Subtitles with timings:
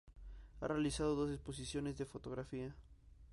[0.61, 2.73] Ha realizado dos exposiciones de fotografía.